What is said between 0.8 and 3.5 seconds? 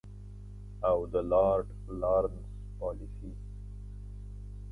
او د لارډ لارنس پالیسي.